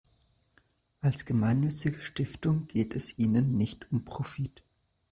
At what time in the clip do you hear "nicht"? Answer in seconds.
3.55-3.85